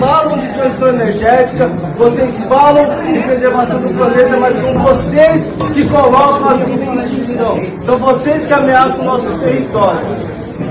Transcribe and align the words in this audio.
falam 0.00 0.38
de 0.38 0.48
transição 0.48 0.88
energética, 0.88 1.66
vocês 1.98 2.34
falam 2.48 3.12
de 3.12 3.20
preservação 3.20 3.80
do 3.82 3.94
planeta, 3.94 4.36
mas 4.38 4.56
são 4.56 4.78
vocês 4.82 5.44
que 5.74 5.88
colocam 5.88 6.48
a 6.48 6.54
vida 6.54 6.84
em 6.84 6.98
extinção. 7.04 7.60
São 7.84 7.98
vocês 7.98 8.46
que 8.46 8.52
ameaçam 8.52 9.04
nossos 9.04 9.40
territórios. 9.40 10.18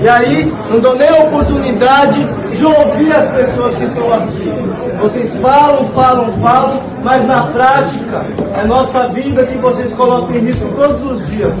E 0.02 0.08
aí, 0.08 0.52
não 0.68 0.80
dou 0.80 0.96
nem 0.96 1.08
a 1.08 1.24
oportunidade 1.24 2.24
de 2.56 2.64
ouvir 2.64 3.12
as 3.12 3.30
pessoas 3.30 3.76
que 3.76 3.84
estão 3.84 4.12
aqui. 4.12 4.50
Vocês 5.00 5.36
falam, 5.40 5.88
falam, 5.90 6.40
falam, 6.40 6.82
mas 7.02 7.24
na 7.26 7.46
prática 7.48 8.26
é 8.56 8.64
nossa 8.66 9.08
vida 9.08 9.46
que 9.46 9.58
vocês 9.58 9.92
colocam 9.94 10.34
em 10.34 10.40
risco 10.40 10.68
todos 10.74 11.12
os 11.12 11.26
dias. 11.26 11.52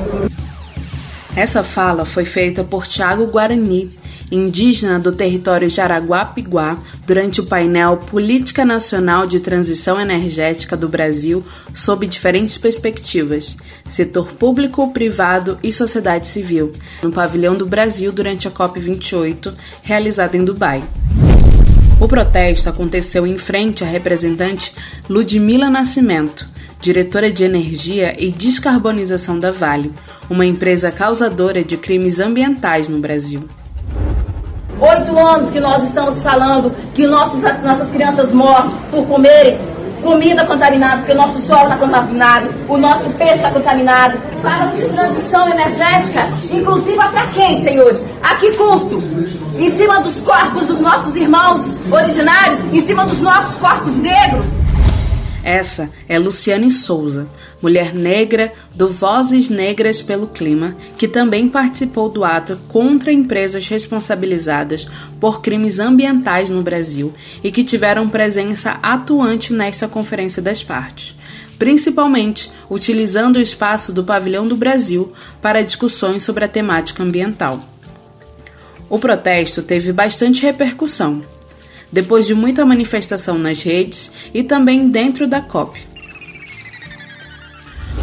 Essa 1.36 1.62
fala 1.62 2.04
foi 2.04 2.24
feita 2.24 2.64
por 2.64 2.86
Tiago 2.86 3.26
Guarani, 3.26 3.90
indígena 4.30 4.98
do 4.98 5.12
território 5.12 5.68
Jaraguá-Piguá, 5.68 6.78
durante 7.06 7.40
o 7.40 7.46
painel 7.46 7.96
Política 7.96 8.64
Nacional 8.64 9.26
de 9.26 9.40
Transição 9.40 10.00
Energética 10.00 10.76
do 10.76 10.88
Brasil 10.88 11.44
sob 11.74 12.06
diferentes 12.06 12.56
perspectivas, 12.56 13.56
setor 13.88 14.28
público, 14.32 14.92
privado 14.92 15.58
e 15.62 15.72
sociedade 15.72 16.28
civil, 16.28 16.72
no 17.02 17.10
Pavilhão 17.10 17.54
do 17.54 17.66
Brasil 17.66 18.12
durante 18.12 18.46
a 18.46 18.50
COP28, 18.50 19.54
realizada 19.82 20.36
em 20.36 20.44
Dubai. 20.44 20.82
O 22.00 22.08
protesto 22.08 22.68
aconteceu 22.68 23.26
em 23.26 23.36
frente 23.36 23.84
à 23.84 23.86
representante 23.86 24.72
Ludmila 25.08 25.68
Nascimento, 25.68 26.48
diretora 26.80 27.30
de 27.30 27.44
energia 27.44 28.16
e 28.18 28.30
descarbonização 28.30 29.38
da 29.38 29.50
Vale, 29.50 29.92
uma 30.30 30.46
empresa 30.46 30.90
causadora 30.90 31.62
de 31.62 31.76
crimes 31.76 32.18
ambientais 32.18 32.88
no 32.88 32.98
Brasil. 32.98 33.46
Oito 34.80 35.18
anos 35.18 35.50
que 35.50 35.60
nós 35.60 35.82
estamos 35.84 36.22
falando 36.22 36.70
que 36.94 37.06
nossos, 37.06 37.42
nossas 37.62 37.90
crianças 37.90 38.32
morrem 38.32 38.70
por 38.90 39.06
comerem 39.06 39.58
comida 40.02 40.44
contaminada, 40.46 40.98
porque 40.98 41.12
o 41.12 41.16
nosso 41.16 41.42
solo 41.42 41.64
está 41.64 41.76
contaminado, 41.76 42.48
o 42.66 42.78
nosso 42.78 43.04
peixe 43.10 43.34
está 43.34 43.50
contaminado. 43.50 44.18
Fala 44.40 44.74
de 44.74 44.88
transição 44.88 45.48
energética, 45.50 46.28
inclusive 46.50 46.96
para 46.96 47.26
quem, 47.28 47.62
senhores? 47.62 48.02
A 48.22 48.34
que 48.36 48.50
custo? 48.52 49.02
Em 49.58 49.76
cima 49.76 50.00
dos 50.00 50.18
corpos 50.22 50.66
dos 50.66 50.80
nossos 50.80 51.14
irmãos 51.14 51.66
originários, 51.90 52.60
em 52.72 52.86
cima 52.86 53.04
dos 53.04 53.20
nossos 53.20 53.56
corpos 53.56 53.94
negros. 53.98 54.46
Essa 55.44 55.90
é 56.08 56.18
Luciane 56.18 56.70
Souza, 56.70 57.26
mulher 57.62 57.94
negra 57.94 58.52
do 58.74 58.88
Vozes 58.88 59.48
Negras 59.48 60.00
pelo 60.00 60.26
Clima, 60.26 60.76
que 60.96 61.06
também 61.06 61.48
participou 61.48 62.08
do 62.08 62.24
ato 62.24 62.58
contra 62.68 63.12
empresas 63.12 63.68
responsabilizadas 63.68 64.86
por 65.20 65.40
crimes 65.40 65.78
ambientais 65.78 66.50
no 66.50 66.62
Brasil 66.62 67.12
e 67.42 67.50
que 67.50 67.64
tiveram 67.64 68.08
presença 68.08 68.78
atuante 68.82 69.52
nesta 69.52 69.86
Conferência 69.86 70.40
das 70.40 70.62
Partes, 70.62 71.16
principalmente 71.58 72.50
utilizando 72.68 73.36
o 73.36 73.40
espaço 73.40 73.92
do 73.92 74.04
Pavilhão 74.04 74.46
do 74.46 74.56
Brasil 74.56 75.12
para 75.42 75.62
discussões 75.62 76.22
sobre 76.22 76.44
a 76.44 76.48
temática 76.48 77.02
ambiental. 77.02 77.62
O 78.88 78.98
protesto 78.98 79.62
teve 79.62 79.92
bastante 79.92 80.42
repercussão 80.42 81.20
depois 81.92 82.26
de 82.26 82.34
muita 82.34 82.64
manifestação 82.64 83.38
nas 83.38 83.62
redes 83.62 84.12
e 84.32 84.42
também 84.42 84.88
dentro 84.88 85.26
da 85.26 85.40
COP. 85.40 85.89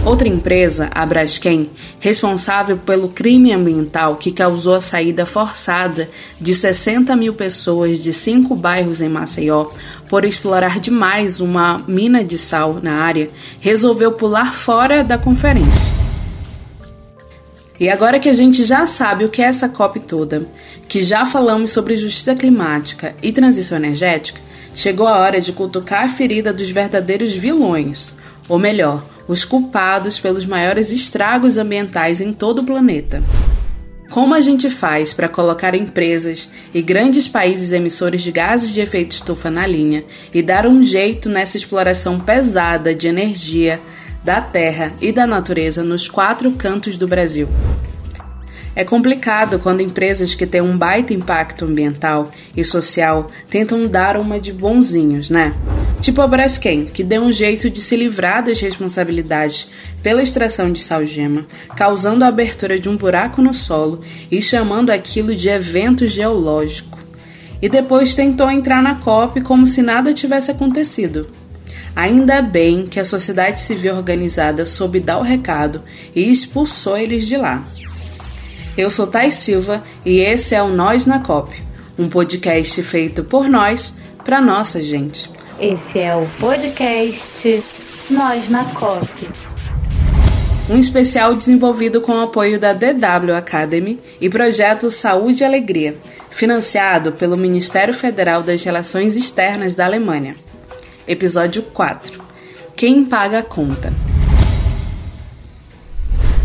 Outra 0.08 0.30
empresa, 0.30 0.90
a 0.96 1.06
Braskem, 1.06 1.70
responsável 2.00 2.78
pelo 2.78 3.10
crime 3.10 3.52
ambiental 3.52 4.16
que 4.16 4.32
causou 4.32 4.76
a 4.76 4.80
saída 4.80 5.26
forçada 5.26 6.10
de 6.40 6.56
60 6.56 7.14
mil 7.18 7.34
pessoas 7.34 8.02
de 8.02 8.14
cinco 8.14 8.56
bairros 8.56 9.02
em 9.02 9.10
Maceió 9.10 9.66
por 10.10 10.24
explorar 10.24 10.80
demais 10.80 11.42
uma 11.42 11.84
mina 11.86 12.24
de 12.24 12.38
sal 12.38 12.80
na 12.82 13.02
área, 13.02 13.30
resolveu 13.60 14.14
pular 14.14 14.54
fora 14.54 15.04
da 15.04 15.18
conferência. 15.18 15.92
E 17.78 17.90
agora 17.90 18.18
que 18.18 18.30
a 18.30 18.34
gente 18.34 18.64
já 18.64 18.86
sabe 18.86 19.26
o 19.26 19.30
que 19.30 19.42
é 19.42 19.46
essa 19.46 19.68
COP 19.68 20.00
toda, 20.00 20.48
que 20.88 21.02
já 21.02 21.26
falamos 21.26 21.72
sobre 21.72 21.98
justiça 21.98 22.34
climática 22.34 23.14
e 23.22 23.34
transição 23.34 23.78
energética, 23.78 24.40
chegou 24.74 25.06
a 25.06 25.20
hora 25.20 25.42
de 25.42 25.52
cutucar 25.52 26.06
a 26.06 26.08
ferida 26.08 26.54
dos 26.54 26.70
verdadeiros 26.70 27.34
vilões, 27.34 28.14
ou 28.48 28.58
melhor, 28.58 29.04
os 29.28 29.44
culpados 29.44 30.20
pelos 30.20 30.46
maiores 30.46 30.92
estragos 30.92 31.58
ambientais 31.58 32.22
em 32.22 32.32
todo 32.32 32.60
o 32.60 32.64
planeta. 32.64 33.22
Como 34.10 34.34
a 34.34 34.40
gente 34.40 34.70
faz 34.70 35.14
para 35.14 35.28
colocar 35.28 35.76
empresas 35.76 36.50
e 36.74 36.82
grandes 36.82 37.28
países 37.28 37.74
emissores 37.74 38.22
de 38.22 38.32
gases 38.32 38.70
de 38.70 38.80
efeito 38.80 39.12
estufa 39.12 39.52
na 39.52 39.68
linha 39.68 40.04
e 40.34 40.42
dar 40.42 40.66
um 40.66 40.82
jeito 40.82 41.30
nessa 41.30 41.58
exploração 41.58 42.20
pesada 42.20 42.96
de 42.96 43.08
energia, 43.08 43.82
da 44.24 44.42
terra 44.42 44.94
e 45.02 45.12
da 45.12 45.28
natureza 45.28 45.84
nos 45.84 46.08
quatro 46.08 46.52
cantos 46.52 46.98
do 46.98 47.08
Brasil. 47.08 47.48
É 48.78 48.84
complicado 48.84 49.58
quando 49.58 49.82
empresas 49.82 50.36
que 50.36 50.46
têm 50.46 50.62
um 50.62 50.78
baita 50.78 51.12
impacto 51.12 51.66
ambiental 51.66 52.30
e 52.56 52.64
social 52.64 53.32
tentam 53.50 53.88
dar 53.88 54.16
uma 54.16 54.40
de 54.40 54.54
bonzinhos, 54.54 55.32
né? 55.32 55.56
Tipo 56.00 56.22
a 56.22 56.28
Braskem, 56.28 56.86
que 56.86 57.04
deu 57.04 57.24
um 57.24 57.32
jeito 57.32 57.72
de 57.72 57.82
se 57.82 57.96
livrar 57.96 58.46
das 58.46 58.60
responsabilidades 58.60 59.68
pela 60.04 60.22
extração 60.22 60.72
de 60.72 60.80
salgema, 60.80 61.48
causando 61.76 62.24
a 62.24 62.28
abertura 62.28 62.78
de 62.78 62.88
um 62.88 62.96
buraco 62.96 63.42
no 63.42 63.52
solo 63.52 64.04
e 64.30 64.44
chamando 64.44 64.92
aquilo 64.92 65.36
de 65.36 65.50
evento 65.50 66.06
geológico. 66.06 67.00
E 67.60 67.68
depois 67.68 68.14
tentou 68.14 68.52
entrar 68.52 68.84
na 68.84 68.94
COP 68.94 69.42
como 69.42 69.66
se 69.66 69.82
nada 69.82 70.14
tivesse 70.14 70.52
acontecido. 70.52 71.26
Ainda 71.96 72.44
bem 72.44 72.86
que 72.86 73.00
a 73.00 73.06
sociedade 73.06 73.60
civil 73.60 73.96
organizada 73.96 74.68
soube 74.68 75.00
dar 75.00 75.18
o 75.18 75.24
recado 75.24 75.82
e 76.16 76.30
expulsou 76.30 76.96
eles 76.96 77.26
de 77.26 77.38
lá. 77.38 77.66
Eu 78.78 78.92
sou 78.92 79.08
Thais 79.08 79.34
Silva 79.34 79.84
e 80.06 80.20
esse 80.20 80.54
é 80.54 80.62
o 80.62 80.68
Nós 80.68 81.08
na 81.08 81.20
COP, 81.20 81.60
um 81.98 82.08
podcast 82.08 82.84
feito 82.84 83.24
por 83.24 83.50
nós 83.50 83.92
para 84.24 84.40
nossa 84.40 84.80
gente. 84.80 85.32
Esse 85.60 86.00
é 86.00 86.16
o 86.16 86.30
podcast 86.40 87.64
Nós 88.12 88.48
na 88.50 88.64
COP. 88.66 89.30
Um 90.70 90.78
especial 90.78 91.34
desenvolvido 91.34 92.02
com 92.02 92.12
o 92.12 92.22
apoio 92.22 92.60
da 92.60 92.72
DW 92.72 93.34
Academy 93.36 94.00
e 94.22 94.30
projeto 94.30 94.92
Saúde 94.92 95.42
e 95.42 95.46
Alegria, 95.46 95.98
financiado 96.30 97.14
pelo 97.14 97.36
Ministério 97.36 97.96
Federal 97.96 98.44
das 98.44 98.64
Relações 98.64 99.18
Externas 99.18 99.74
da 99.74 99.86
Alemanha. 99.86 100.36
Episódio 101.08 101.64
4 101.64 102.22
Quem 102.76 103.06
paga 103.06 103.40
a 103.40 103.44
conta? 103.44 103.92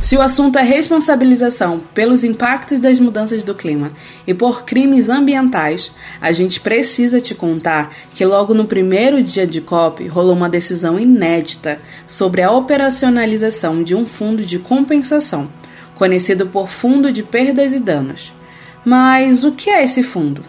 Se 0.02 0.16
o 0.16 0.20
assunto 0.20 0.58
é 0.58 0.62
responsabilização 0.62 1.80
pelos 1.94 2.24
impactos 2.24 2.80
das 2.80 2.98
mudanças 2.98 3.44
do 3.44 3.54
clima 3.54 3.92
e 4.26 4.34
por 4.34 4.64
crimes 4.64 5.08
ambientais, 5.08 5.92
a 6.20 6.32
gente 6.32 6.60
precisa 6.60 7.20
te 7.20 7.36
contar 7.36 7.94
que 8.12 8.24
logo 8.24 8.52
no 8.52 8.66
primeiro 8.66 9.22
dia 9.22 9.46
de 9.46 9.60
COP 9.60 10.08
rolou 10.08 10.34
uma 10.34 10.48
decisão 10.48 10.98
inédita 10.98 11.78
sobre 12.04 12.42
a 12.42 12.50
operacionalização 12.50 13.84
de 13.84 13.94
um 13.94 14.04
fundo 14.04 14.44
de 14.44 14.58
compensação, 14.58 15.48
conhecido 15.94 16.48
por 16.48 16.68
Fundo 16.68 17.12
de 17.12 17.22
Perdas 17.22 17.72
e 17.72 17.78
Danos. 17.78 18.32
Mas 18.84 19.44
o 19.44 19.52
que 19.52 19.70
é 19.70 19.84
esse 19.84 20.02
fundo? 20.02 20.42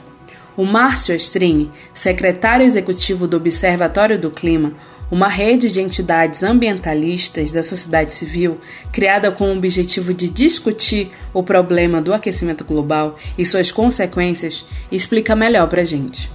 O 0.57 0.65
Márcio 0.65 1.15
Astrini, 1.15 1.69
secretário 1.93 2.65
executivo 2.65 3.27
do 3.27 3.37
Observatório 3.37 4.17
do 4.17 4.31
Clima, 4.31 4.73
uma 5.13 5.27
rede 5.27 5.71
de 5.71 5.79
entidades 5.79 6.41
ambientalistas 6.41 7.51
da 7.51 7.61
sociedade 7.61 8.11
civil 8.11 8.59
criada 8.91 9.31
com 9.31 9.43
o 9.43 9.55
objetivo 9.55 10.11
de 10.11 10.27
discutir 10.27 11.11
o 11.31 11.43
problema 11.43 12.01
do 12.01 12.11
aquecimento 12.11 12.65
global 12.65 13.15
e 13.37 13.45
suas 13.45 13.71
consequências, 13.71 14.65
explica 14.91 15.35
melhor 15.35 15.67
para 15.67 15.81
a 15.81 15.83
gente. 15.83 16.31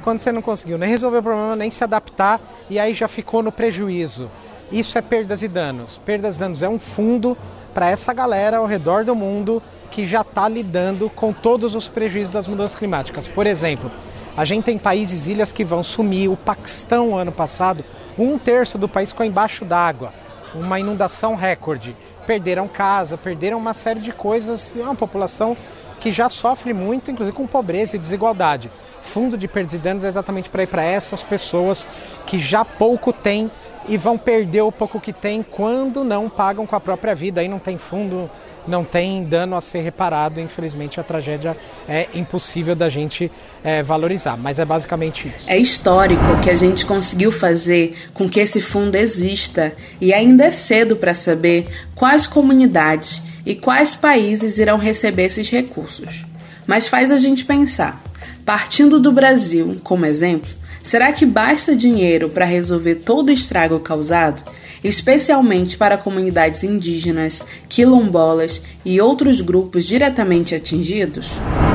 Quando 0.00 0.20
você 0.20 0.30
não 0.30 0.42
conseguiu 0.42 0.78
nem 0.78 0.88
resolver 0.88 1.18
o 1.18 1.22
problema, 1.24 1.56
nem 1.56 1.72
se 1.72 1.82
adaptar, 1.82 2.40
e 2.70 2.78
aí 2.78 2.94
já 2.94 3.08
ficou 3.08 3.42
no 3.42 3.50
prejuízo. 3.50 4.30
Isso 4.70 4.96
é 4.96 5.02
perdas 5.02 5.42
e 5.42 5.48
danos. 5.48 6.00
Perdas 6.06 6.36
e 6.36 6.38
danos 6.38 6.62
é 6.62 6.68
um 6.68 6.78
fundo 6.78 7.36
para 7.74 7.90
essa 7.90 8.12
galera 8.12 8.58
ao 8.58 8.66
redor 8.66 9.04
do 9.04 9.16
mundo 9.16 9.60
que 9.90 10.06
já 10.06 10.20
está 10.20 10.48
lidando 10.48 11.10
com 11.10 11.32
todos 11.32 11.74
os 11.74 11.88
prejuízos 11.88 12.32
das 12.32 12.46
mudanças 12.46 12.78
climáticas. 12.78 13.26
Por 13.26 13.44
exemplo, 13.44 13.90
a 14.36 14.44
gente 14.44 14.64
tem 14.64 14.78
países, 14.78 15.26
ilhas 15.26 15.52
que 15.52 15.64
vão 15.64 15.82
sumir. 15.82 16.28
O 16.28 16.36
Paquistão, 16.36 17.16
ano 17.16 17.30
passado, 17.30 17.84
um 18.18 18.36
terço 18.38 18.76
do 18.76 18.88
país 18.88 19.10
ficou 19.10 19.24
embaixo 19.24 19.64
d'água. 19.64 20.12
Uma 20.54 20.80
inundação 20.80 21.34
recorde. 21.34 21.96
Perderam 22.26 22.66
casa, 22.66 23.16
perderam 23.16 23.58
uma 23.58 23.74
série 23.74 24.00
de 24.00 24.12
coisas. 24.12 24.74
É 24.76 24.82
uma 24.82 24.94
população 24.94 25.56
que 26.00 26.10
já 26.10 26.28
sofre 26.28 26.72
muito, 26.72 27.10
inclusive 27.10 27.36
com 27.36 27.46
pobreza 27.46 27.96
e 27.96 27.98
desigualdade. 27.98 28.70
Fundo 29.02 29.38
de 29.38 29.46
perdas 29.46 29.74
e 29.74 29.78
danos 29.78 30.04
é 30.04 30.08
exatamente 30.08 30.48
para 30.48 30.64
ir 30.64 30.66
para 30.66 30.84
essas 30.84 31.22
pessoas 31.22 31.86
que 32.26 32.38
já 32.38 32.64
pouco 32.64 33.12
têm 33.12 33.50
e 33.86 33.96
vão 33.96 34.18
perder 34.18 34.62
o 34.62 34.72
pouco 34.72 35.00
que 35.00 35.12
tem 35.12 35.42
quando 35.42 36.02
não 36.02 36.28
pagam 36.28 36.66
com 36.66 36.74
a 36.74 36.80
própria 36.80 37.14
vida. 37.14 37.40
Aí 37.40 37.48
não 37.48 37.58
tem 37.58 37.78
fundo, 37.78 38.28
não 38.66 38.84
tem 38.84 39.24
dano 39.24 39.56
a 39.56 39.60
ser 39.60 39.80
reparado. 39.80 40.40
Infelizmente, 40.40 40.98
a 40.98 41.02
tragédia 41.02 41.56
é 41.88 42.08
impossível 42.14 42.74
da 42.74 42.88
gente 42.88 43.30
é, 43.62 43.82
valorizar, 43.82 44.36
mas 44.36 44.58
é 44.58 44.64
basicamente 44.64 45.28
isso. 45.28 45.44
É 45.46 45.56
histórico 45.56 46.22
que 46.42 46.50
a 46.50 46.56
gente 46.56 46.84
conseguiu 46.84 47.30
fazer 47.30 47.96
com 48.12 48.28
que 48.28 48.40
esse 48.40 48.60
fundo 48.60 48.96
exista 48.96 49.72
e 50.00 50.12
ainda 50.12 50.44
é 50.44 50.50
cedo 50.50 50.96
para 50.96 51.14
saber 51.14 51.66
quais 51.94 52.26
comunidades 52.26 53.22
e 53.46 53.54
quais 53.54 53.94
países 53.94 54.58
irão 54.58 54.78
receber 54.78 55.24
esses 55.24 55.50
recursos. 55.50 56.24
Mas 56.66 56.86
faz 56.86 57.10
a 57.10 57.18
gente 57.18 57.44
pensar. 57.44 58.02
Partindo 58.44 59.00
do 59.00 59.10
Brasil 59.10 59.80
como 59.82 60.04
exemplo, 60.04 60.50
será 60.82 61.12
que 61.12 61.24
basta 61.24 61.74
dinheiro 61.74 62.28
para 62.28 62.44
resolver 62.44 62.96
todo 62.96 63.28
o 63.28 63.32
estrago 63.32 63.80
causado? 63.80 64.42
Especialmente 64.84 65.76
para 65.78 65.96
comunidades 65.96 66.62
indígenas, 66.62 67.42
quilombolas 67.68 68.62
e 68.84 69.00
outros 69.00 69.40
grupos 69.40 69.86
diretamente 69.86 70.54
atingidos? 70.54 71.30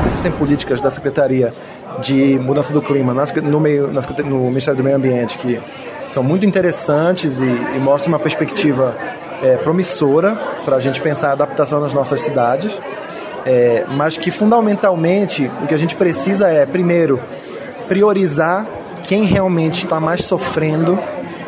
Existem 0.06 0.30
políticas 0.32 0.80
da 0.80 0.90
Secretaria 0.90 1.52
de 2.00 2.38
Mudança 2.38 2.72
do 2.72 2.80
Clima 2.80 3.12
no, 3.12 3.60
meio, 3.60 3.88
no 4.24 4.38
Ministério 4.44 4.78
do 4.78 4.84
Meio 4.84 4.96
Ambiente 4.96 5.36
que 5.36 5.60
são 6.08 6.22
muito 6.22 6.46
interessantes 6.46 7.40
e, 7.40 7.44
e 7.44 7.78
mostram 7.78 8.12
uma 8.12 8.18
perspectiva 8.18 8.96
é, 9.42 9.56
promissora 9.56 10.34
para 10.64 10.76
a 10.76 10.80
gente 10.80 11.00
pensar 11.00 11.30
a 11.30 11.32
adaptação 11.32 11.80
nas 11.80 11.94
nossas 11.94 12.20
cidades, 12.20 12.78
é, 13.44 13.84
mas 13.88 14.16
que 14.16 14.30
fundamentalmente 14.30 15.50
o 15.62 15.66
que 15.66 15.74
a 15.74 15.76
gente 15.76 15.94
precisa 15.94 16.48
é, 16.48 16.66
primeiro, 16.66 17.20
priorizar 17.88 18.66
quem 19.02 19.24
realmente 19.24 19.84
está 19.84 19.98
mais 19.98 20.24
sofrendo, 20.24 20.98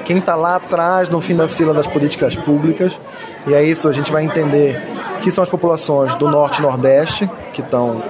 quem 0.04 0.18
está 0.18 0.34
lá 0.34 0.56
atrás, 0.56 1.08
no 1.08 1.20
fim 1.20 1.36
da 1.36 1.48
fila 1.48 1.72
das 1.72 1.86
políticas 1.86 2.36
públicas, 2.36 2.98
e 3.46 3.54
é 3.54 3.62
isso, 3.62 3.88
a 3.88 3.92
gente 3.92 4.10
vai 4.10 4.24
entender 4.24 4.80
que 5.20 5.30
são 5.30 5.42
as 5.42 5.48
populações 5.48 6.14
do 6.16 6.28
Norte 6.28 6.58
e 6.58 6.62
Nordeste 6.62 7.30
que 7.52 7.60
estão 7.60 8.02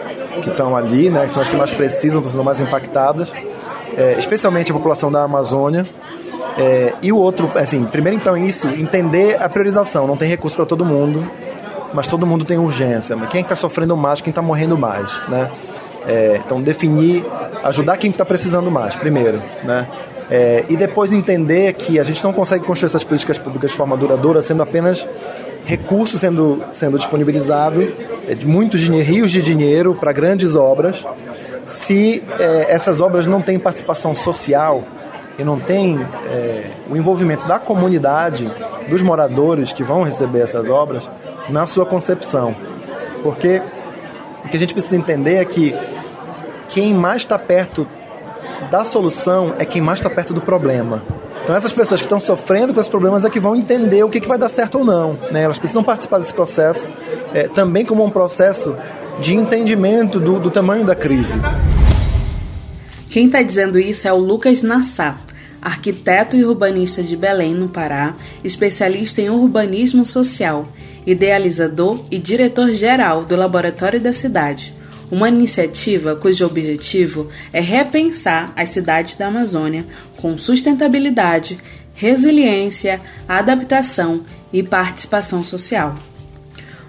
que 0.43 0.49
estão 0.49 0.75
ali, 0.75 1.11
né, 1.11 1.27
que 1.27 1.33
são 1.33 1.43
as 1.43 1.49
que 1.49 1.55
mais 1.55 1.71
precisam, 1.71 2.21
estão 2.21 2.33
sendo 2.33 2.43
mais 2.43 2.59
impactadas, 2.59 3.31
é, 3.97 4.13
especialmente 4.19 4.73
a 4.73 4.75
população 4.75 5.13
da 5.13 5.23
Amazônia, 5.23 5.87
é, 6.57 6.95
e 7.03 7.13
o 7.13 7.17
outro, 7.17 7.51
assim, 7.55 7.85
primeiro 7.85 8.19
então 8.19 8.37
isso, 8.37 8.69
entender 8.69 9.41
a 9.41 9.49
priorização. 9.49 10.07
Não 10.07 10.17
tem 10.17 10.29
recurso 10.29 10.57
para 10.57 10.67
todo 10.67 10.85
mundo, 10.85 11.27
mas 11.93 12.07
todo 12.07 12.27
mundo 12.27 12.45
tem 12.45 12.59
urgência. 12.59 13.17
Mas 13.17 13.29
quem 13.29 13.41
é 13.41 13.43
está 13.43 13.57
sofrendo 13.57 13.97
mais, 13.97 14.21
quem 14.21 14.31
está 14.31 14.43
morrendo 14.43 14.77
mais, 14.77 15.13
né? 15.29 15.51
É, 16.07 16.41
então 16.45 16.61
definir, 16.61 17.25
ajudar 17.63 17.97
quem 17.97 18.11
está 18.11 18.25
precisando 18.25 18.71
mais, 18.71 18.97
primeiro, 18.97 19.41
né? 19.63 19.87
É, 20.35 20.65
e 20.71 20.79
depois 20.79 21.13
entender 21.13 21.75
que 21.75 22.01
a 22.01 22.03
gente 22.03 22.25
não 22.25 22.33
consegue 22.33 22.65
construir 22.65 22.87
essas 22.87 23.05
políticas 23.05 23.39
públicas 23.39 23.71
de 23.71 23.77
forma 23.77 23.95
duradoura 23.99 24.41
sendo 24.41 24.63
apenas 24.63 25.07
recursos 25.67 26.23
sendo, 26.23 26.63
sendo 26.73 26.97
disponibilizado, 26.97 27.83
é, 28.27 28.35
dinheiro, 28.35 29.07
rios 29.07 29.31
de 29.31 29.43
dinheiro 29.43 29.95
para 29.95 30.11
grandes 30.11 30.55
obras, 30.55 31.05
se 31.67 32.25
é, 32.39 32.73
essas 32.73 33.03
obras 33.03 33.27
não 33.27 33.43
têm 33.43 33.59
participação 33.59 34.15
social 34.15 34.83
e 35.39 35.45
não 35.45 35.61
tem 35.61 36.01
é, 36.01 36.71
o 36.89 36.97
envolvimento 36.97 37.47
da 37.47 37.59
comunidade, 37.59 38.51
dos 38.89 39.03
moradores 39.03 39.71
que 39.71 39.83
vão 39.83 40.03
receber 40.03 40.41
essas 40.41 40.67
obras, 40.71 41.11
na 41.51 41.67
sua 41.67 41.85
concepção. 41.85 42.57
Porque 43.23 43.61
o 44.47 44.49
que 44.49 44.57
a 44.57 44.59
gente 44.59 44.73
precisa 44.73 44.97
entender 44.97 45.35
é 45.35 45.45
que 45.45 45.75
quem 46.71 46.95
mais 46.95 47.21
está 47.21 47.39
perto 47.39 47.87
da 48.71 48.85
solução 48.85 49.55
é 49.59 49.65
quem 49.65 49.81
mais 49.81 49.99
está 49.99 50.11
perto 50.11 50.33
do 50.33 50.41
problema. 50.41 51.03
Então 51.43 51.57
essas 51.57 51.73
pessoas 51.73 52.01
que 52.01 52.07
estão 52.07 52.21
sofrendo 52.21 52.73
com 52.73 52.81
esses 52.81 52.91
problemas 52.91 53.25
é 53.25 53.31
que 53.31 53.41
vão 53.41 53.57
entender 53.57 54.03
o 54.05 54.09
que, 54.09 54.21
que 54.21 54.29
vai 54.29 54.39
dar 54.39 54.49
certo 54.49 54.79
ou 54.79 54.85
não. 54.85 55.19
Né? 55.31 55.43
Elas 55.43 55.59
precisam 55.59 55.83
participar 55.83 56.19
desse 56.19 56.33
processo 56.33 56.89
é, 57.35 57.49
também 57.49 57.85
como 57.85 58.05
um 58.05 58.11
processo 58.11 58.77
de 59.21 59.35
entendimento 59.35 60.21
do, 60.21 60.39
do 60.39 60.51
tamanho 60.51 60.85
da 60.85 60.95
crise. 60.95 61.33
Quem 63.11 63.27
está 63.27 63.43
dizendo 63.43 63.79
isso 63.79 64.09
é 64.09 64.13
o 64.13 64.17
Lucas 64.17 64.63
Nassar, 64.63 65.21
arquiteto 65.61 66.37
e 66.37 66.45
urbanista 66.45 67.03
de 67.03 67.17
Belém, 67.17 67.55
no 67.55 67.69
Pará, 67.69 68.15
especialista 68.43 69.21
em 69.21 69.29
urbanismo 69.29 70.05
social, 70.05 70.67
idealizador 71.07 72.01
e 72.11 72.19
diretor-geral 72.19 73.23
do 73.23 73.37
Laboratório 73.37 74.01
da 74.01 74.13
Cidade, 74.13 74.75
uma 75.13 75.29
iniciativa 75.29 76.17
cujo 76.17 76.47
objetivo 76.47 77.29
é 77.53 77.61
repensar 77.61 78.51
as 78.57 78.71
cidades 78.71 79.15
da 79.15 79.27
Amazônia 79.27 79.85
com 80.17 80.39
sustentabilidade, 80.39 81.59
resiliência, 81.93 82.99
adaptação 83.29 84.25
e 84.51 84.63
participação 84.63 85.43
social. 85.43 85.95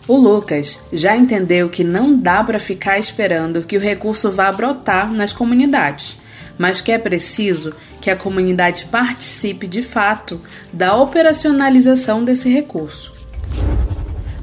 O 0.07 0.15
Lucas 0.15 0.79
já 0.93 1.17
entendeu 1.17 1.67
que 1.67 1.83
não 1.83 2.17
dá 2.17 2.41
para 2.41 2.59
ficar 2.59 2.97
esperando 2.97 3.63
que 3.63 3.75
o 3.75 3.81
recurso 3.81 4.31
vá 4.31 4.49
brotar 4.53 5.11
nas 5.11 5.33
comunidades, 5.33 6.15
mas 6.57 6.79
que 6.79 6.93
é 6.93 6.97
preciso 6.97 7.73
que 7.99 8.09
a 8.09 8.15
comunidade 8.15 8.85
participe 8.85 9.67
de 9.67 9.81
fato 9.81 10.39
da 10.71 10.95
operacionalização 10.95 12.23
desse 12.23 12.47
recurso. 12.47 13.11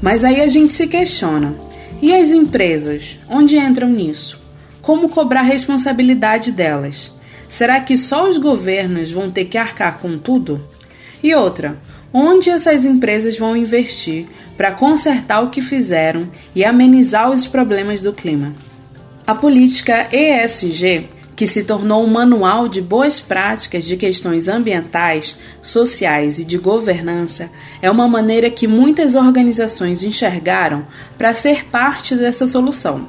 Mas 0.03 0.23
aí 0.23 0.43
a 0.43 0.47
gente 0.47 0.75
se 0.75 0.87
questiona: 0.87 1.70
e 2.01 2.15
as 2.15 2.31
empresas? 2.31 3.19
Onde 3.29 3.59
entram 3.59 3.89
nisso? 3.89 4.41
Como 4.81 5.09
cobrar 5.09 5.43
responsabilidade 5.43 6.53
delas? 6.53 7.13
Será 7.49 7.81
que 7.81 7.97
só 7.97 8.29
os 8.29 8.39
governos 8.39 9.13
vão 9.13 9.31
ter 9.31 9.47
que 9.47 9.59
arcar 9.59 9.99
com 9.99 10.19
tudo? 10.19 10.63
E 11.23 11.35
outra, 11.35 11.79
Onde 12.13 12.51
essas 12.51 12.85
empresas 12.85 13.39
vão 13.39 13.57
investir 13.57 14.27
para 14.57 14.73
consertar 14.73 15.41
o 15.43 15.51
que 15.51 15.61
fizeram 15.61 16.29
e 16.55 16.65
amenizar 16.65 17.31
os 17.31 17.47
problemas 17.47 18.03
do 18.03 18.13
clima? 18.13 18.53
A 19.25 19.33
política 19.33 20.09
ESG, 20.13 21.09
que 21.41 21.47
se 21.47 21.65
tornou 21.65 22.05
um 22.05 22.07
manual 22.07 22.69
de 22.69 22.83
boas 22.83 23.19
práticas 23.19 23.87
de 23.87 23.97
questões 23.97 24.47
ambientais, 24.47 25.39
sociais 25.63 26.39
e 26.39 26.45
de 26.45 26.59
governança, 26.59 27.49
é 27.81 27.91
uma 27.91 28.07
maneira 28.07 28.51
que 28.51 28.67
muitas 28.67 29.15
organizações 29.15 30.05
enxergaram 30.05 30.87
para 31.17 31.33
ser 31.33 31.65
parte 31.65 32.15
dessa 32.15 32.47
solução. 32.47 33.09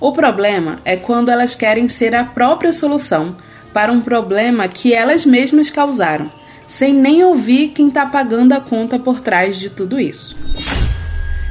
O 0.00 0.12
problema 0.12 0.80
é 0.82 0.96
quando 0.96 1.28
elas 1.28 1.54
querem 1.54 1.90
ser 1.90 2.14
a 2.14 2.24
própria 2.24 2.72
solução 2.72 3.36
para 3.70 3.92
um 3.92 4.00
problema 4.00 4.66
que 4.66 4.94
elas 4.94 5.26
mesmas 5.26 5.68
causaram 5.68 6.32
sem 6.66 6.94
nem 6.94 7.22
ouvir 7.22 7.68
quem 7.74 7.88
está 7.88 8.06
pagando 8.06 8.54
a 8.54 8.60
conta 8.60 8.98
por 8.98 9.20
trás 9.20 9.58
de 9.58 9.68
tudo 9.68 10.00
isso. 10.00 10.34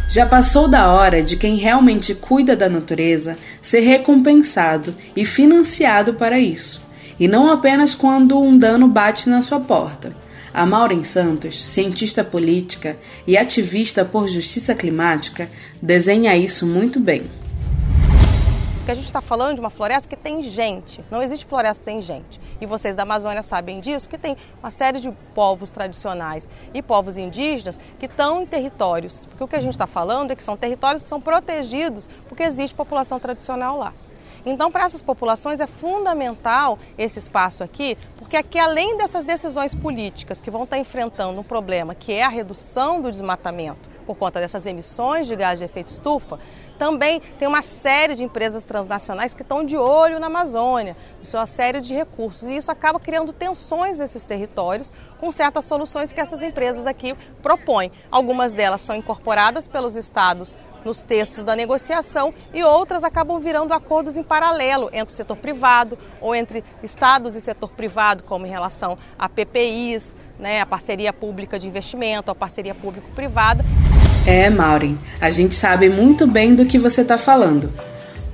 Já 0.10 0.26
passou 0.26 0.70
da 0.70 0.92
hora 0.94 1.22
de 1.22 1.36
quem 1.36 1.58
realmente 1.58 2.16
cuida 2.16 2.56
da 2.56 2.70
natureza 2.70 3.38
ser 3.62 3.82
recompensado 3.82 4.96
e 5.16 5.26
financiado 5.26 6.14
para 6.14 6.40
isso, 6.40 6.82
e 7.20 7.28
não 7.28 7.52
apenas 7.52 7.94
quando 7.94 8.40
um 8.40 8.58
dano 8.58 8.88
bate 8.88 9.30
na 9.30 9.42
sua 9.42 9.60
porta. 9.60 10.16
A 10.54 10.66
Maureen 10.66 11.04
Santos, 11.04 11.64
cientista 11.64 12.24
política 12.24 12.98
e 13.28 13.38
ativista 13.38 14.06
por 14.06 14.30
justiça 14.30 14.74
climática, 14.74 15.50
desenha 15.82 16.38
isso 16.38 16.66
muito 16.66 17.02
bem 17.02 17.24
porque 18.88 18.94
a 18.94 18.96
gente 18.96 19.08
está 19.08 19.20
falando 19.20 19.56
de 19.56 19.60
uma 19.60 19.70
floresta 19.70 20.08
que 20.08 20.16
tem 20.16 20.42
gente. 20.44 21.04
Não 21.12 21.22
existe 21.22 21.46
floresta 21.46 21.84
sem 21.84 22.02
gente. 22.02 22.40
E 22.62 22.66
vocês 22.66 22.96
da 22.96 23.04
Amazônia 23.04 23.44
sabem 23.44 23.82
disso, 23.82 24.08
que 24.08 24.18
tem 24.18 24.38
uma 24.64 24.72
série 24.72 25.02
de 25.02 25.12
povos 25.36 25.72
tradicionais 25.72 26.50
e 26.74 26.82
povos 26.82 27.18
indígenas 27.18 27.78
que 28.00 28.06
estão 28.06 28.42
em 28.42 28.46
territórios. 28.46 29.26
Porque 29.26 29.44
o 29.44 29.48
que 29.48 29.58
a 29.58 29.60
gente 29.60 29.74
está 29.74 29.88
falando 29.88 30.32
é 30.32 30.38
que 30.38 30.44
são 30.44 30.56
territórios 30.56 31.04
que 31.04 31.10
são 31.10 31.20
protegidos 31.20 32.10
porque 32.30 32.44
existe 32.44 32.74
população 32.74 33.20
tradicional 33.20 33.78
lá. 33.78 33.94
Então, 34.46 34.72
para 34.72 34.86
essas 34.86 35.02
populações 35.02 35.60
é 35.60 35.68
fundamental 35.68 36.80
esse 36.98 37.20
espaço 37.20 37.66
aqui, 37.66 37.98
porque 38.16 38.38
aqui, 38.38 38.58
além 38.58 38.96
dessas 38.96 39.26
decisões 39.26 39.76
políticas 39.76 40.40
que 40.40 40.50
vão 40.50 40.64
estar 40.64 40.78
enfrentando 40.78 41.38
um 41.38 41.44
problema 41.44 41.94
que 41.94 42.14
é 42.14 42.24
a 42.24 42.30
redução 42.30 43.02
do 43.02 43.12
desmatamento 43.12 43.98
por 44.06 44.16
conta 44.16 44.40
dessas 44.40 44.66
emissões 44.66 45.28
de 45.28 45.36
gás 45.36 45.60
de 45.60 45.66
efeito 45.66 45.88
estufa, 45.88 46.40
também 46.78 47.22
tem 47.40 47.48
uma 47.48 47.62
série 47.62 48.16
de 48.16 48.24
empresas 48.24 48.64
transnacionais 48.64 49.34
que 49.34 49.42
estão 49.42 49.66
de 49.66 49.76
olho 49.76 50.20
na 50.20 50.28
Amazônia, 50.28 50.96
isso 51.22 51.36
é 51.36 51.40
uma 51.40 51.46
série 51.46 51.82
de 51.82 51.94
recursos, 51.94 52.48
e 52.48 52.56
isso 52.56 52.72
acaba 52.72 53.00
criando 53.00 53.34
tensões 53.34 53.98
nesses 53.98 54.26
territórios 54.26 54.94
com 55.20 55.32
certas 55.32 55.66
soluções 55.66 56.14
que 56.14 56.22
essas 56.22 56.42
empresas 56.42 56.86
aqui 56.86 57.16
propõem. 57.42 57.92
Algumas 58.12 58.54
delas 58.54 58.82
são 58.82 58.96
incorporadas 58.96 59.68
pelos 59.68 59.96
estados 59.96 60.56
nos 60.86 61.02
textos 61.02 61.44
da 61.44 61.56
negociação 61.56 62.34
e 62.54 62.64
outras 62.64 63.04
acabam 63.04 63.40
virando 63.40 63.74
acordos 63.74 64.16
em 64.16 64.24
paralelo 64.24 64.90
entre 64.94 65.14
o 65.14 65.18
setor 65.18 65.36
privado 65.38 65.98
ou 66.22 66.34
entre 66.34 66.64
estados 66.82 67.36
e 67.36 67.42
setor 67.42 67.70
privado, 67.72 68.24
como 68.24 68.46
em 68.46 68.50
relação 68.50 68.98
a 69.20 69.28
PPIs, 69.28 70.16
né, 70.40 70.62
a 70.62 70.66
parceria 70.66 71.12
pública 71.12 71.60
de 71.60 71.68
investimento, 71.68 72.32
a 72.32 72.36
parceria 72.36 72.74
público-privada. 72.74 73.66
É, 74.28 74.50
Maureen, 74.50 75.00
a 75.22 75.30
gente 75.30 75.56
sabe 75.56 75.88
muito 75.88 76.28
bem 76.28 76.54
do 76.54 76.66
que 76.66 76.78
você 76.78 77.00
está 77.00 77.18
falando. 77.18 77.72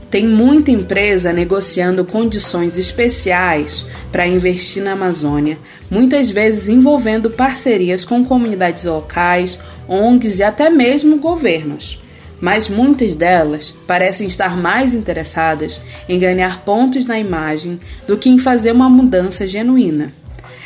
Tem 0.09 0.27
muita 0.27 0.71
empresa 0.71 1.31
negociando 1.31 2.03
condições 2.03 2.79
especiais 2.79 3.85
para 4.11 4.25
investir 4.25 4.81
na 4.81 4.93
Amazônia, 4.93 5.59
muitas 5.91 6.31
vezes 6.31 6.67
envolvendo 6.67 7.29
parcerias 7.29 8.03
com 8.03 8.25
comunidades 8.25 8.85
locais, 8.85 9.59
ONGs 9.87 10.39
e 10.39 10.43
até 10.43 10.67
mesmo 10.67 11.17
governos. 11.17 12.01
Mas 12.41 12.67
muitas 12.67 13.15
delas 13.15 13.71
parecem 13.85 14.25
estar 14.25 14.57
mais 14.57 14.95
interessadas 14.95 15.79
em 16.09 16.17
ganhar 16.17 16.65
pontos 16.65 17.05
na 17.05 17.19
imagem 17.19 17.79
do 18.07 18.17
que 18.17 18.31
em 18.31 18.39
fazer 18.39 18.71
uma 18.71 18.89
mudança 18.89 19.45
genuína. 19.45 20.07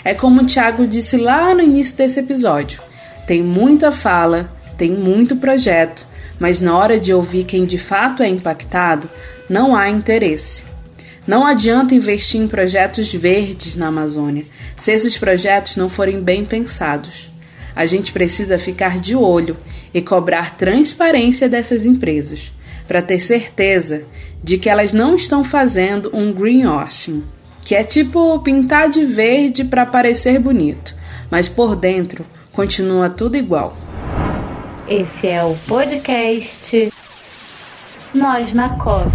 É 0.05 0.13
como 0.13 0.41
o 0.41 0.45
Thiago 0.45 0.87
disse 0.87 1.17
lá 1.17 1.53
no 1.53 1.61
início 1.61 1.97
desse 1.97 2.17
episódio: 2.17 2.79
tem 3.27 3.43
muita 3.43 3.91
fala, 3.91 4.56
tem 4.77 4.91
muito 4.91 5.35
projeto, 5.35 6.05
mas 6.39 6.61
na 6.61 6.77
hora 6.77 6.99
de 6.99 7.13
ouvir 7.13 7.43
quem 7.43 7.65
de 7.65 7.77
fato 7.77 8.21
é 8.21 8.29
impactado, 8.29 9.09
não 9.49 9.75
há 9.75 9.89
interesse. 9.89 10.63
Não 11.25 11.45
adianta 11.45 11.95
investir 11.95 12.39
em 12.39 12.47
projetos 12.47 13.13
verdes 13.13 13.75
na 13.75 13.87
Amazônia 13.87 14.45
se 14.77 14.91
esses 14.91 15.17
projetos 15.17 15.75
não 15.75 15.89
forem 15.89 16.21
bem 16.21 16.45
pensados. 16.45 17.29
A 17.75 17.85
gente 17.85 18.11
precisa 18.11 18.57
ficar 18.57 18.99
de 18.99 19.15
olho 19.15 19.57
e 19.93 20.01
cobrar 20.01 20.55
transparência 20.55 21.49
dessas 21.49 21.83
empresas, 21.83 22.51
para 22.87 23.01
ter 23.01 23.19
certeza 23.19 24.03
de 24.43 24.57
que 24.57 24.69
elas 24.69 24.93
não 24.93 25.15
estão 25.15 25.43
fazendo 25.43 26.09
um 26.13 26.31
greenwashing, 26.31 27.23
que 27.61 27.75
é 27.75 27.83
tipo 27.83 28.39
pintar 28.39 28.89
de 28.89 29.03
verde 29.05 29.65
para 29.65 29.85
parecer 29.85 30.39
bonito, 30.39 30.95
mas 31.29 31.49
por 31.49 31.75
dentro 31.75 32.25
continua 32.53 33.09
tudo 33.09 33.35
igual. 33.35 33.86
Esse 34.87 35.27
é 35.27 35.43
o 35.43 35.53
podcast 35.67 36.93
Nós 38.13 38.53
na 38.53 38.69
COP. 38.77 39.11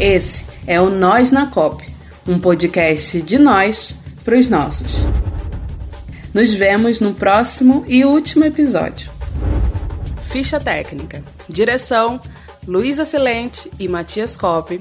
Esse 0.00 0.46
é 0.66 0.80
o 0.80 0.88
Nós 0.88 1.30
na 1.30 1.50
COP, 1.50 1.84
um 2.26 2.38
podcast 2.38 3.20
de 3.20 3.38
nós 3.38 3.94
para 4.24 4.38
os 4.38 4.48
nossos. 4.48 5.04
Nos 6.32 6.54
vemos 6.54 7.00
no 7.00 7.12
próximo 7.12 7.84
e 7.86 8.02
último 8.02 8.46
episódio. 8.46 9.10
Ficha 10.30 10.58
técnica: 10.58 11.22
direção 11.50 12.18
Luísa 12.66 13.04
Silente 13.04 13.70
e 13.78 13.86
Matias 13.86 14.38
Cop. 14.38 14.80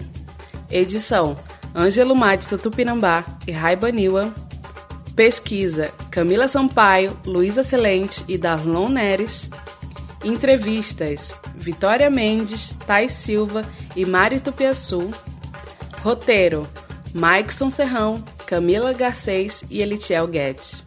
Edição: 0.72 1.36
Ângelo 1.76 2.16
Matson 2.16 2.56
Tupinambá 2.56 3.26
e 3.46 3.52
Raiba 3.52 3.92
Niwa. 3.92 4.34
Pesquisa: 5.18 5.92
Camila 6.10 6.48
Sampaio, 6.48 7.12
Luísa 7.26 7.62
Silente 7.62 8.24
e 8.26 8.38
Darlon 8.38 8.88
Neres. 8.88 9.50
Entrevistas: 10.24 11.34
Vitória 11.56 12.10
Mendes, 12.10 12.74
Thais 12.86 13.14
Silva 13.14 13.62
e 13.96 14.06
Mari 14.06 14.40
Tupiaçu. 14.40 15.12
Roteiro: 16.02 16.68
Maikson 17.14 17.70
Serrão, 17.70 18.24
Camila 18.46 18.94
Garcês 18.94 19.64
e 19.70 19.82
Elitiel 19.82 20.28
Guedes. 20.28 20.84